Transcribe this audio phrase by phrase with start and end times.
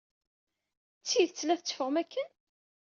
[1.01, 2.29] D tidet la tetteffɣem akken?